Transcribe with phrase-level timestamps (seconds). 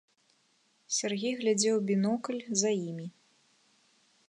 [0.99, 3.07] Сяргей глядзеў у бінокль за імі.